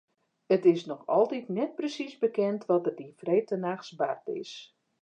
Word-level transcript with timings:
It 0.55 0.63
is 0.69 0.85
noch 0.91 1.03
altyd 1.17 1.45
net 1.57 1.71
presiis 1.79 2.15
bekend 2.25 2.61
wat 2.69 2.83
der 2.85 2.97
dy 2.99 3.07
freedtenachts 3.21 3.89
bard 3.99 4.25
is. 4.41 4.53